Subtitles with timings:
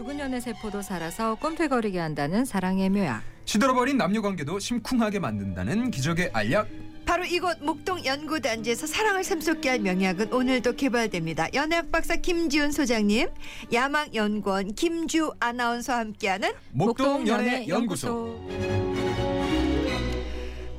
[0.00, 3.22] 죽은 연애 세포도 살아서 꿈틀거리게 한다는 사랑의 묘약.
[3.44, 6.68] 시들어버린 남녀 관계도 심쿵하게 만든다는 기적의 알약.
[7.04, 11.52] 바로 이곳 목동 연구단지에서 사랑을 샘솟게 할 명약은 오늘도 개발됩니다.
[11.52, 13.28] 연예학 박사 김지훈 소장님,
[13.74, 18.40] 야망 연구원 김주 아나운서와 함께하는 목동 연애 연구소.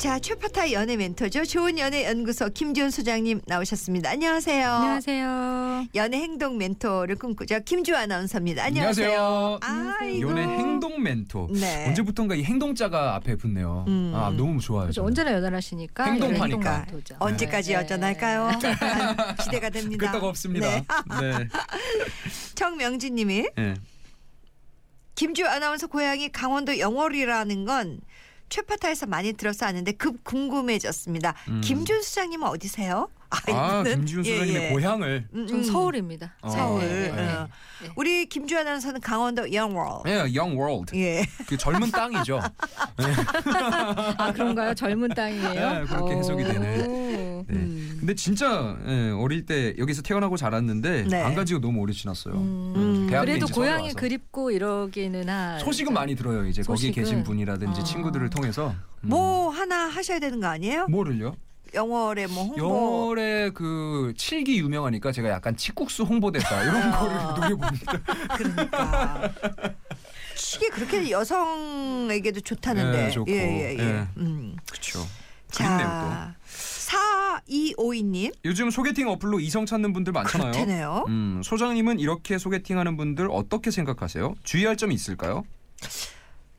[0.02, 1.46] 자 최파타 연애 멘토죠.
[1.46, 4.10] 좋은 연애 연구소 김지훈 소장님 나오셨습니다.
[4.10, 4.68] 안녕하세요.
[4.68, 5.86] 안녕하세요.
[5.94, 7.60] 연애 행동 멘토를 꿈꾸죠.
[7.66, 8.64] 김주 아나운서입니다.
[8.64, 9.60] 안녕하세요.
[9.62, 10.28] 안녕하세요.
[10.28, 11.50] 연애 행동 멘토.
[11.54, 11.88] 네.
[11.90, 13.86] 언제부턴가 이 행동자가 앞에 붙네요.
[13.88, 14.12] 음.
[14.16, 14.86] 아 너무 좋아요.
[14.86, 15.04] 그렇죠.
[15.04, 16.78] 언제나 연애하시니까 행동파니까.
[16.78, 17.18] 행동도죠.
[17.20, 17.76] 언제까지 네.
[17.76, 18.58] 여전할까요?
[19.44, 20.12] 기대가 됩니다.
[20.12, 20.68] 끄떡 없습니다.
[20.68, 20.84] 네.
[21.22, 21.48] 네.
[22.56, 23.76] 정명진 님이 네.
[25.14, 28.00] 김주 아나운서 고향이 강원도 영월이라는 건
[28.52, 31.34] 최파타에서 많이 들어서 아는데 급 궁금해졌습니다.
[31.48, 31.62] 음.
[31.64, 33.08] 김준 수장님은 어디세요?
[33.30, 34.70] 아 이분은- 김지훈 예, 소장님의 예.
[34.74, 35.28] 고향을.
[35.34, 35.64] 음, 전 음.
[35.64, 36.34] 서울입니다.
[36.42, 36.50] 어.
[36.50, 36.82] 서울.
[36.82, 37.48] 네, 네, 어.
[37.82, 37.90] 네.
[37.96, 40.02] 우리 김주 아나운서는 강원도 영월.
[40.08, 41.00] 예, Young World.
[41.00, 41.26] 예.
[41.48, 42.42] 그 젊은 땅이죠.
[44.18, 44.74] 아 그런가요?
[44.74, 45.54] 젊은 땅이에요?
[45.80, 46.86] 네, 그렇게 해석이 되네.
[46.88, 47.46] 오.
[47.48, 47.81] 네.
[48.02, 48.08] 음.
[48.08, 51.22] 근데 진짜 예, 어릴 때 여기서 태어나고 자랐는데 네.
[51.22, 52.34] 안 간지가 너무 오래 지났어요.
[52.36, 52.74] 음.
[52.76, 53.08] 음.
[53.10, 53.94] 대학에 그래도 고향이.
[53.94, 55.60] 그립고 이러기는 하.
[55.60, 56.46] 소식은 많이 들어요.
[56.46, 56.94] 이제 거기 소식은?
[57.04, 57.84] 계신 분이라든지 아.
[57.84, 58.70] 친구들을 통해서
[59.04, 59.10] 음.
[59.10, 60.88] 뭐 하나 하셔야 되는 거 아니에요?
[60.88, 61.36] 뭐를요?
[61.74, 62.58] 영월에 뭐 홍보.
[62.58, 68.00] 영월의 그 칠기 유명하니까 제가 약간 칡국수 홍보대사 이런 거를 노려봅니다.
[68.36, 69.32] 그러니까.
[70.58, 72.92] 이게 그렇게 여성에게도 좋다는데.
[73.06, 73.32] 네, 좋고.
[73.32, 73.84] 예, 예, 예.
[73.84, 74.08] 예.
[74.18, 74.56] 음.
[74.70, 75.06] 그렇죠.
[75.50, 76.36] 자,
[77.40, 78.32] 4252님.
[78.34, 78.40] 또.
[78.46, 80.52] 요즘 소개팅 어플로 이성 찾는 분들 많잖아요.
[80.52, 81.06] 그렇다네요.
[81.08, 84.36] 음, 소장님은 이렇게 소개팅하는 분들 어떻게 생각하세요?
[84.44, 85.44] 주의할 점이 있을까요?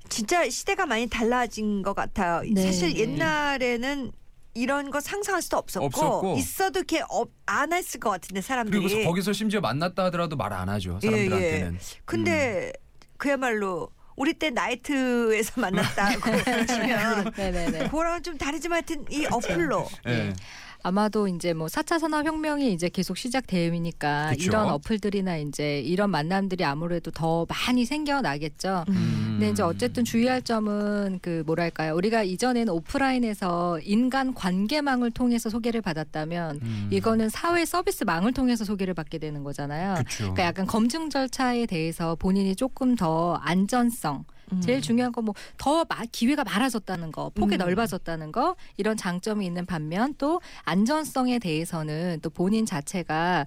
[0.08, 2.42] 진짜 시대가 많이 달라진 것 같아요.
[2.50, 3.00] 네, 사실 네.
[3.00, 4.12] 옛날에는
[4.54, 6.34] 이런 거 상상할 수도 없었고, 없었고.
[6.36, 7.02] 있어도 이렇게
[7.46, 8.82] 안 했을 것 같은데 사람들이.
[8.86, 11.78] 그리고 거기서 심지어 만났다 하더라도 말 안 하죠 예, 사람들한테는.
[12.04, 12.72] 근데
[13.16, 13.88] 그야말로
[14.22, 16.30] 우리 때 나이트에서 만났다고
[16.68, 17.78] 치면 네네네.
[17.88, 20.32] 그거랑은 좀 다르지만 하여튼 이 어플로 예.
[20.82, 24.44] 아마도 이제 뭐 4차 산업혁명이 이제 계속 시작되니까 그쵸.
[24.44, 28.84] 이런 어플들이나 이제 이런 만남들이 아무래도 더 많이 생겨나겠죠.
[28.88, 29.36] 음.
[29.38, 31.94] 근데 이제 어쨌든 주의할 점은 그 뭐랄까요.
[31.94, 36.88] 우리가 이전에는 오프라인에서 인간 관계망을 통해서 소개를 받았다면 음.
[36.90, 39.94] 이거는 사회 서비스망을 통해서 소개를 받게 되는 거잖아요.
[39.94, 40.16] 그렇죠.
[40.18, 44.24] 그러니까 약간 검증 절차에 대해서 본인이 조금 더 안전성
[44.60, 47.58] 제일 중요한 건 뭐 더 기회가 많아졌다는 거, 폭이 음.
[47.58, 53.46] 넓어졌다는 거 이런 장점이 있는 반면 또 안전성에 대해서는 또 본인 자체가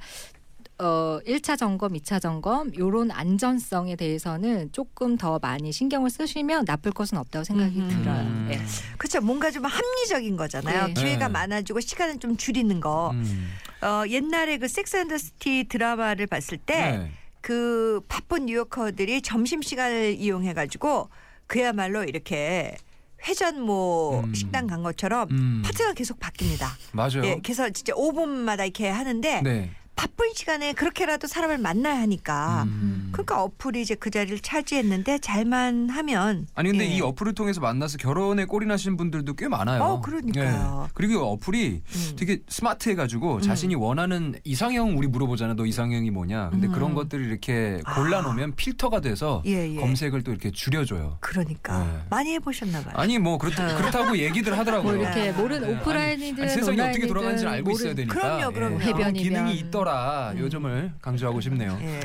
[0.78, 7.18] 어 1차 점검, 2차 점검 요런 안전성에 대해서는 조금 더 많이 신경을 쓰시면 나쁠 것은
[7.18, 7.88] 없다고 생각이 음.
[7.90, 8.22] 들어요.
[8.22, 8.48] 음.
[8.50, 8.60] 네.
[8.98, 9.22] 그렇죠.
[9.22, 10.88] 뭔가 좀 합리적인 거잖아요.
[10.88, 10.94] 네.
[10.94, 11.34] 기회가 네.
[11.34, 13.12] 많아지고 시간을 좀 줄이는 거.
[13.12, 13.52] 음.
[13.82, 17.12] 어, 옛날에 그 Sex and the City 드라마를 봤을 때 네.
[17.46, 21.10] 그 바쁜 뉴요커들이 점심 시간을 이용해 가지고
[21.46, 22.76] 그야말로 이렇게
[23.24, 24.34] 회전모 음.
[24.34, 25.62] 식당 간 것처럼 음.
[25.64, 26.66] 파트가 계속 바뀝니다.
[26.92, 27.24] 맞아요.
[27.24, 29.70] 예, 그래서 진짜 5분마다 이렇게 하는데 네.
[29.96, 33.10] 바쁜 시간에 그렇게라도 사람을 만나야 하니까 음.
[33.14, 36.96] 그러니까 어플이 이제 그 자리를 차지했는데 잘만 하면 아니 근데 예.
[36.98, 39.82] 이 어플을 통해서 만나서 결혼에 꼴이 나신 분들도 꽤 많아요.
[39.82, 40.84] 어, 그러니까요.
[40.88, 40.92] 예.
[40.94, 42.16] 그리고 이 어플이 음.
[42.18, 45.54] 되게 스마트해가지고 자신이 원하는 이상형 우리 물어보잖아.
[45.56, 46.50] 너 이상형이 뭐냐.
[46.50, 46.74] 근데 음.
[46.74, 47.96] 그런 것들을 이렇게 아.
[47.96, 49.80] 골라놓으면 필터가 돼서 예, 예.
[49.80, 51.18] 검색을 또 이렇게 줄여줘요.
[51.22, 52.00] 그러니까 네.
[52.10, 52.94] 많이 해보셨나 봐요.
[52.98, 53.78] 아니 뭐 그렇, 어.
[53.78, 54.94] 그렇 다고 얘기들 하더라고요.
[54.96, 55.32] 뭐 이렇게 네.
[55.32, 55.78] 모르는 네.
[55.80, 58.14] 오프라인이든 아니, 세상이 어떻게 돌아가는지를 알고 있어야 모르- 되니까.
[58.14, 58.76] 그럼요, 그럼요.
[58.76, 58.80] 예.
[58.84, 59.14] 그런 해변이면.
[59.24, 59.85] 기능이 있더라.
[59.92, 60.40] 음.
[60.40, 61.78] 요 점을 강조하고 싶네요.
[61.82, 62.00] 예.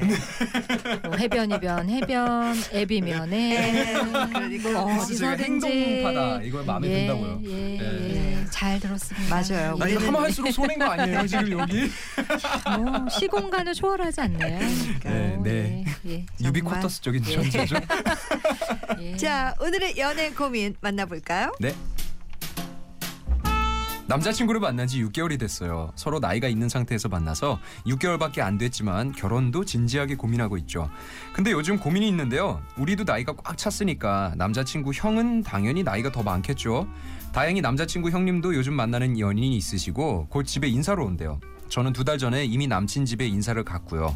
[1.06, 4.12] 뭐 해변이면 해변, 앱이면 앱.
[4.32, 4.70] 그러니까.
[4.70, 5.66] 뭐 제가 어디서든지.
[5.66, 6.42] 행동파다.
[6.42, 7.40] 이거 마음에 예, 든다고요.
[7.46, 8.36] 예, 예.
[8.40, 8.44] 예.
[8.50, 9.34] 잘 들었습니다.
[9.34, 9.76] 맞아요.
[9.76, 11.90] 나 이거 하면 할수록 손해인 거 아니에요 지금 여기?
[12.76, 14.58] 뭐 시공간을 초월하지 않나요?
[14.58, 15.84] 네, 어, 네.
[16.06, 16.26] 예, 예.
[16.44, 17.30] 유비쿼터스적인 예.
[17.32, 17.76] 존재죠.
[19.00, 19.16] 예.
[19.16, 21.52] 자 오늘의 연애 고민 만나볼까요?
[21.60, 21.74] 네.
[24.10, 25.92] 남자친구를 만난 지 6개월이 됐어요.
[25.94, 30.90] 서로 나이가 있는 상태에서 만나서 6개월밖에 안 됐지만 결혼도 진지하게 고민하고 있죠.
[31.32, 32.60] 근데 요즘 고민이 있는데요.
[32.76, 36.88] 우리도 나이가 꽉 찼으니까 남자친구 형은 당연히 나이가 더 많겠죠.
[37.32, 41.38] 다행히 남자친구 형님도 요즘 만나는 연인이 있으시고 곧 집에 인사로 온대요.
[41.70, 44.14] 저는 두 달 전에 이미 남친 집에 인사를 갔고요.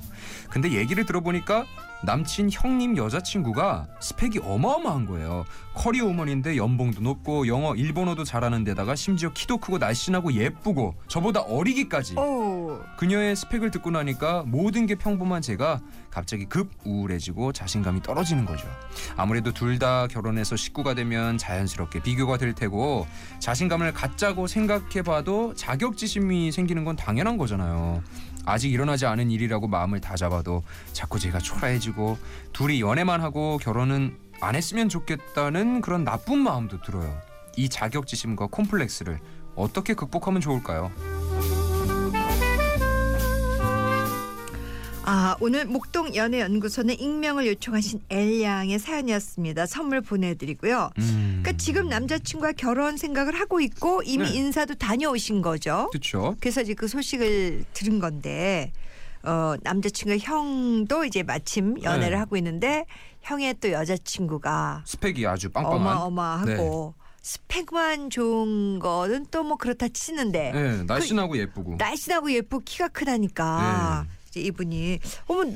[0.51, 1.65] 근데 얘기를 들어보니까
[2.05, 5.45] 남친 형님 여자친구가 스펙이 어마어마한 거예요.
[5.75, 12.17] 커리어 우먼인데 연봉도 높고 영어, 일본어도 잘하는 데다가 심지어 키도 크고 날씬하고 예쁘고 저보다 어리기까지.
[12.19, 15.81] 오 그녀의 스펙을 듣고 나니까 모든 게 평범한 제가
[16.15, 18.69] 갑자기 급 우울해지고 자신감이 떨어지는 거죠.
[19.17, 23.09] 아무래도 둘 다 결혼해서 식구가 되면 자연스럽게 비교가 될 테고
[23.41, 28.01] 자신감을 갖자고 생각해봐도 자격지심이 생기는 건 당연한 거잖아요.
[28.47, 30.63] 아직 일어나지 않은 일이라고 마음을 다 잡아도
[30.93, 32.17] 자꾸 제가 초라해지고
[32.53, 37.19] 둘이 연애만 하고 결혼은 안 했으면 좋겠다는 그런 나쁜 마음도 들어요.
[37.57, 39.19] 이 자격지심과 콤플렉스를
[39.57, 40.93] 어떻게 극복하면 좋을까요?
[45.07, 49.67] 아 오늘 목동 연애연구소는 익명을 요청하신 엘양의 사연이었습니다.
[49.67, 50.91] 선물 보내드리고요.
[50.99, 51.41] 음.
[51.43, 54.37] 그러니까 지금 남자친구와 결혼 생각을 하고 있고 이미 네.
[54.39, 55.89] 인사도 다녀오신 거죠.
[55.93, 56.37] 그렇죠.
[56.41, 58.73] 그래서 이제 그 소식을 들은 건데
[59.23, 62.17] 어 남자친구 형도 이제 마침 연애를 네.
[62.17, 62.87] 하고 있는데
[63.21, 65.97] 형의 또 여자친구가 스펙이 아주 빵빵한.
[65.99, 71.77] 어마어마하고 스펙만 좋은 거는 또 뭐 그렇다 치는데 네, 날씬하고 예쁘고.
[71.79, 74.15] 날씬하고 예쁘고 키가 크다니까 네.
[74.41, 75.51] 이분이 어머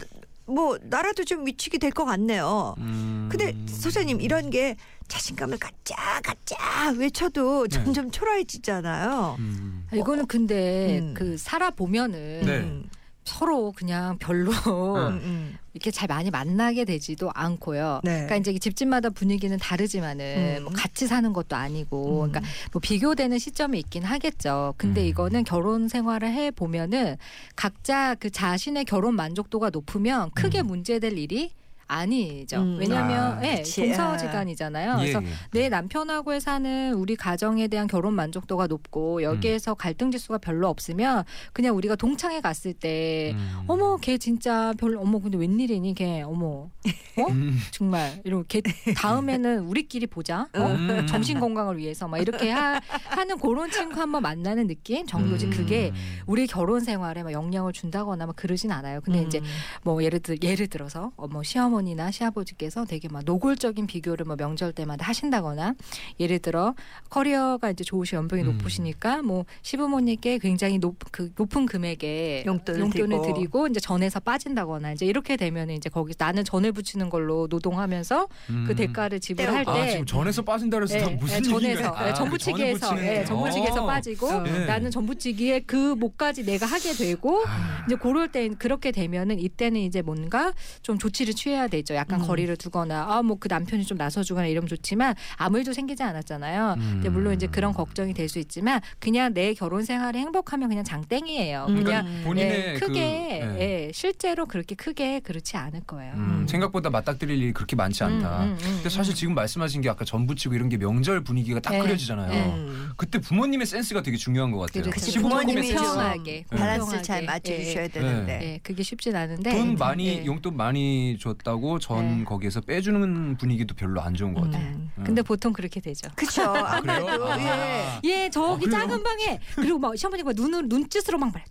[0.47, 2.75] 뭐 나라도 좀 미치게 될것 같네요.
[2.79, 3.29] 음.
[3.31, 4.77] 근데 소장님 이런 게
[5.09, 7.69] 자신감을 갖자 갖자 외쳐도 네.
[7.69, 9.37] 점점 초라해지잖아요.
[9.39, 9.87] 음.
[9.91, 11.15] 아, 이거는 근데 음.
[11.15, 12.59] 그 살아 보면은 네.
[12.59, 12.89] 음,
[13.29, 15.59] 서로 그냥 별로 음, 음.
[15.75, 18.01] 이렇게 잘 많이 만나게 되지도 않고요.
[18.03, 18.25] 네.
[18.25, 20.65] 그러니까 이제 집집마다 분위기는 다르지만은 음.
[20.65, 22.31] 뭐 같이 사는 것도 아니고, 음.
[22.31, 22.41] 그러니까
[22.73, 24.75] 뭐 비교되는 시점이 있긴 하겠죠.
[24.79, 25.07] 근데 음.
[25.07, 27.17] 이거는 결혼 생활을 해 보면은
[27.55, 30.69] 각자 그 자신의 결혼 만족도가 높으면 크게 음.
[30.69, 31.53] 문제될 일이
[31.89, 32.59] 아니죠.
[32.59, 32.77] 음.
[32.79, 33.63] 왜냐하면 아, 예.
[33.63, 34.97] 동서지간이잖아요.
[35.01, 35.29] 예, 그래서 예.
[35.53, 41.75] 내 남편하고 사는 우리 가정에 대한 결혼 만족도가 높고 여기에서 갈등 지수가 별로 없으면 그냥
[41.77, 43.65] 우리가 동창회 갔을 때 음.
[43.67, 47.59] 어머 걔 진짜 별로 어머 근데 웬일이니 걔 어머 어 음.
[47.71, 48.61] 정말 이렇게
[48.97, 50.67] 다음에는 우리끼리 보자 어?
[50.67, 51.07] 음.
[51.07, 55.51] 정신 건강을 위해서 막 이렇게 하, 하는 그런 친구 한번 만나는 느낌 정도지 음.
[55.51, 55.93] 그게
[56.27, 59.45] 우리 결혼 생활에 막 영향을 준다거나 막 그러진 않아요 근데 이제 음.
[59.83, 64.73] 뭐 예를 들 예를 들어서 어머 시 어머니나 시아버지께서 되게 막 노골적인 비교를 뭐 명절
[64.73, 65.75] 때마다 하신다거나
[66.19, 66.75] 예를 들어
[67.09, 68.47] 커리어가 이제 좋으시 연봉이 음.
[68.53, 73.23] 높으시니까 뭐 시부모님께 굉장히 높 그 높은 금액의 용돈을 드리고.
[73.23, 78.53] 드리고 이제 전에서 빠진다거나 이제 이렇게 되면 이제 거기 나는 전을 붙이는 걸로 노동하면서 그
[78.53, 78.75] 음.
[78.77, 79.65] 대가를 지불할.
[79.65, 83.85] 때 아 지금 전에서 빠진다 그래서 예, 다 무슨 예, 전에서 아, 전부치기에서 붙이는 전부치기에서
[83.85, 83.87] 어.
[83.87, 84.45] 빠지고 어.
[84.47, 84.65] 예.
[84.67, 87.85] 나는 전부치기에 그 목까지 내가 하게 되고 아.
[87.87, 90.53] 이제 그럴 때 그렇게 되면은 이때는 이제 뭔가
[90.83, 91.95] 좀 조치를 취해야 되죠.
[91.95, 92.27] 약간 음.
[92.27, 96.75] 거리를 두거나 아 뭐 그 남편이 좀 나서주거나 이러면 좋지만 아무 일도 생기지 않았잖아요.
[96.79, 97.13] 근데 음.
[97.13, 101.67] 물론 이제 그런 걱정이 될 수 있지만 그냥 내 결혼 생활이 행복하면 그냥 장땡이에요.
[101.69, 101.77] 음.
[101.83, 103.61] 그냥 그러니까 본인의 예, 그, 크게 예.
[103.87, 106.13] 예, 실제로 그렇게 크게 그렇지 않을 거예요.
[106.15, 108.43] 음, 생각보다 맞닥뜨릴 일이 그렇게 많지 않다.
[108.43, 111.71] 음, 음, 음, 근데 사실 지금 말씀하신 게 아까 전부치고 이런 게 명절 분위기가 딱
[111.73, 111.79] 네.
[111.81, 112.31] 그려지잖아요.
[112.31, 112.45] 네.
[112.55, 112.91] 음.
[112.97, 114.91] 그때 부모님의 센스가 되게 중요한 것 같아요.
[114.91, 115.21] 그렇죠.
[115.23, 117.03] 부모님이 공평하게, 밸런스.
[117.03, 118.41] 잘 맞춰주셔야 예, 되는데.
[118.43, 120.27] 예, 그게 쉽진 않은데 돈 많이 예.
[120.27, 122.25] 용돈 많이 줬다고 전 네.
[122.25, 124.67] 거기에서 빼주는 분위기도 별로 안 좋은 것 같아요.
[124.67, 124.91] 음.
[124.99, 125.05] 음.
[125.05, 126.09] 근데 보통 그렇게 되죠.
[126.43, 127.37] 아마도 그래요?
[127.39, 127.49] 예.
[127.49, 128.01] 아.
[128.05, 128.71] 예, 저기 아?
[128.71, 131.45] 작은 방에 그리고 막 시어머니가 눈을 눈짓으로 막 말해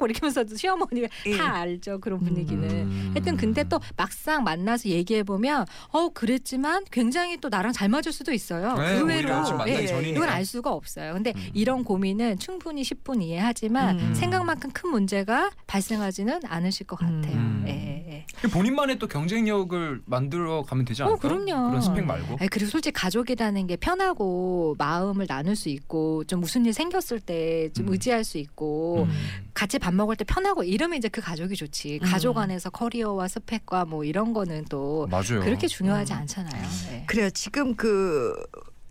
[0.00, 1.36] 이렇게 하면서 시어머니가 예.
[1.36, 2.68] 다 알죠 그런 분위기는.
[2.68, 3.10] 음.
[3.14, 8.32] 하여튼 근데 또 막상 만나서 얘기해 보면 어 그랬지만 굉장히 또 나랑 잘 맞을 수도
[8.32, 8.74] 있어요.
[8.74, 9.84] 네, 의외로 예.
[10.10, 11.12] 이건 알 수가 없어요.
[11.14, 11.50] 근데 음.
[11.54, 14.14] 이런 고민은 충분히 10분 이해하지만 음.
[14.14, 17.34] 생각만큼 큰 문제가 발생하지는 않으실 것 같아요.
[17.34, 17.64] 음.
[17.66, 17.72] 예,
[18.08, 18.48] 예.
[18.48, 21.14] 본인만의 또 경쟁력을 만들어 가면 되지 않을까?
[21.14, 21.68] 어, 그럼요.
[21.68, 22.36] 그런 스펙 말고.
[22.40, 27.88] 아니, 그리고 솔직히 가족이라는 게 편하고 마음을 나눌 수 있고 좀 무슨 일 생겼을 때좀
[27.88, 27.92] 음.
[27.92, 29.12] 의지할 수 있고 음.
[29.54, 31.98] 같이 밥 먹을 때 편하고 이러면 이제 그 가족이 좋지.
[32.00, 32.08] 음.
[32.08, 35.40] 가족 안에서 커리어와 스펙과 뭐 이런 거는 또 맞아요.
[35.40, 36.18] 그렇게 중요하지 음.
[36.18, 36.62] 않잖아요.
[36.88, 37.04] 네.
[37.08, 37.28] 그래요.
[37.30, 38.32] 지금 그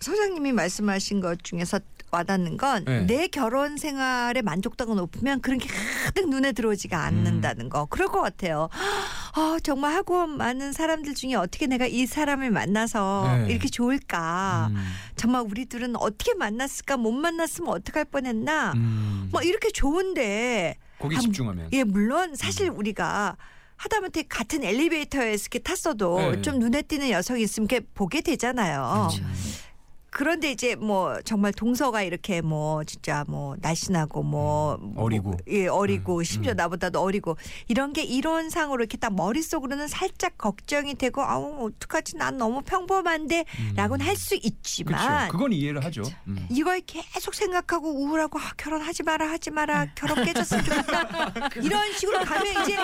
[0.01, 1.79] 소장님이 말씀하신 것 중에서
[2.11, 3.27] 와닿는 건내 네.
[3.29, 5.69] 결혼 생활의 만족도가 높으면 그런 게
[6.03, 7.85] 가득 눈에 들어오지가 않는다는 거.
[7.85, 8.67] 그럴 것 같아요.
[9.33, 13.51] 아, 정말 하고 많은 사람들 중에 어떻게 내가 이 사람을 만나서 네.
[13.53, 14.71] 이렇게 좋을까.
[14.71, 14.83] 음.
[15.15, 18.73] 정말 우리 둘은 어떻게 만났을까 못 만났으면 어떡할 뻔했나.
[18.75, 19.29] 음.
[19.31, 21.69] 뭐 이렇게 좋은데 거기 한- 집중하면.
[21.73, 22.77] 예 물론 사실 음.
[22.77, 23.35] 우리가
[23.77, 26.41] 하다못해 같은 엘리베이터에서 이렇게 탔어도 네.
[26.43, 29.07] 좀 눈에 띄는 여성이 있으면 이렇게 보게 되잖아요.
[29.09, 29.23] 그렇죠.
[30.11, 35.29] 그런데 이제 뭐 정말 동서가 이렇게 뭐 진짜 뭐 날씬하고 뭐 음, 어리고.
[35.29, 36.57] 뭐, 예 어리고 음, 심지어 음.
[36.57, 37.37] 나보다도 어리고
[37.69, 44.35] 이런 게 이론상으로 이렇게 딱 머릿속으로는 살짝 걱정이 되고 아우 어떡하지 난 너무 평범한데라고는 할수
[44.35, 45.31] 있지만 그렇죠.
[45.31, 46.03] 그건 이해를 하죠.
[46.27, 46.45] 음.
[46.51, 51.31] 이걸 계속 생각하고 우울하고 아, 결혼하지 마라 하지 마라 결혼 깨졌으면 좋겠다
[51.63, 52.75] 이런 식으로 가면 이제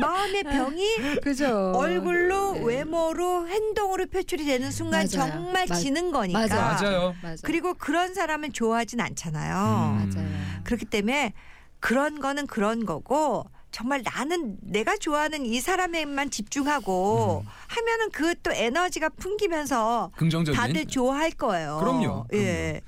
[0.00, 1.72] 마음의 병이 그죠.
[1.74, 2.64] 얼굴로 네.
[2.64, 5.25] 외모로 행동으로 표출이 되는 순간 맞아요.
[5.32, 7.14] 정말 맞- 지는 거니까 맞아요.
[7.22, 7.36] 맞아요.
[7.42, 10.10] 그리고 그런 사람은 좋아하진 않잖아요 음.
[10.10, 10.28] 맞아요.
[10.64, 11.32] 그렇기 때문에
[11.80, 17.50] 그런 거는 그런 거고 정말 나는 내가 좋아하는 이 사람에만 집중하고 음.
[17.68, 20.58] 하면은 그 또 에너지가 풍기면서 긍정적인.
[20.58, 21.78] 다들 좋아할 거예요.
[21.80, 22.80] 그럼요, 예.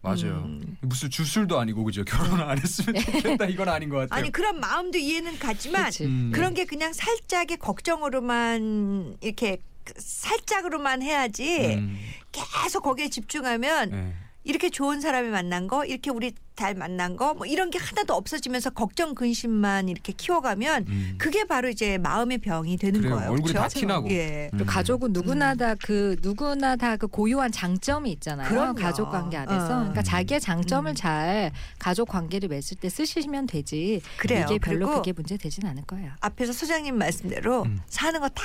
[0.00, 0.42] 맞아요.
[0.46, 0.76] 음.
[0.80, 2.02] 무슨 주술도 아니고 그죠?
[2.04, 4.18] 결혼 안 했으면 좋겠다 이건 아닌 것 같아요.
[4.18, 6.04] 아니 그런 마음도 이해는 가지만 그치.
[6.06, 6.36] 음, 네.
[6.36, 9.62] 그런 게 그냥 살짝의 걱정으로만 이렇게 그
[9.96, 11.98] 살짝으로만 해야지 음,
[12.32, 14.14] 계속 거기에 집중하면 네.
[14.44, 18.70] 이렇게 좋은 사람이 만난 거 이렇게 우리 잘 만난 거 뭐 이런 게 하나도 없어지면서
[18.70, 21.14] 걱정 근심만 이렇게 키워가면 음.
[21.16, 23.14] 그게 바로 이제 마음의 병이 되는 그래요.
[23.16, 23.30] 거예요.
[23.30, 23.78] 얼굴이 다 그렇죠?
[23.80, 24.10] 티나고.
[24.10, 24.50] 예.
[24.52, 24.66] 음.
[24.66, 28.48] 가족은 누구나 다 그 누구나 다 그 고유한 장점이 있잖아요.
[28.48, 28.74] 그럼요.
[28.74, 29.64] 가족 관계 안에서.
[29.64, 29.78] 어.
[29.78, 30.94] 그러니까 자기의 장점을 음.
[30.94, 34.02] 잘 가족 관계를 맺을 때 쓰시면 되지.
[34.18, 34.44] 그래요.
[34.50, 36.12] 이게 별로 그게 문제 되진 않을 거예요.
[36.20, 37.78] 앞에서 소장님 말씀대로 음.
[37.86, 38.42] 사는 거 다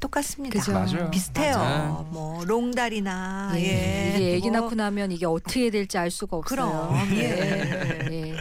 [0.00, 0.58] 똑같습니다.
[0.58, 0.72] 그죠.
[0.72, 1.10] 맞아요.
[1.10, 1.56] 비슷해요.
[1.56, 2.08] 맞아요.
[2.10, 3.60] 뭐 롱다리나 예.
[3.62, 4.12] 예.
[4.16, 6.56] 이게 애기 뭐 낳고 나면 이게 어떻게 될지 알 수가 없어요.
[6.58, 7.20] 그럼, 예.
[7.20, 8.12] 예.
[8.12, 8.36] 예.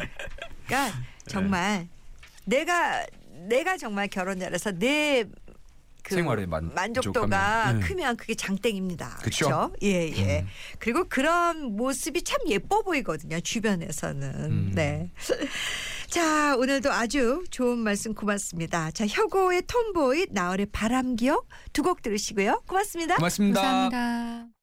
[0.65, 0.97] 그러니까
[1.27, 1.87] 정말
[2.45, 3.05] 내가
[3.47, 5.23] 내가 정말 결혼 잘해서 내
[6.07, 7.73] 그 생활에 만- 만족도가.
[7.73, 7.79] 네.
[7.79, 9.17] 크면 그게 장땡입니다.
[9.21, 9.73] 그렇죠?
[9.81, 10.39] 예, 예.
[10.41, 10.47] 음.
[10.77, 13.39] 그리고 그런 모습이 참 예뻐 보이거든요.
[13.39, 14.29] 주변에서는.
[14.35, 14.71] 음.
[14.75, 15.09] 네.
[16.15, 18.89] 자, 오늘도 아주 좋은 말씀 고맙습니다.
[18.91, 22.63] 자, 혁오의 톰보이, 나얼의 바람기억 두 곡 들으시고요.
[22.65, 23.15] 고맙습니다.
[23.17, 23.61] 고맙습니다.
[23.61, 24.54] 감사합니다.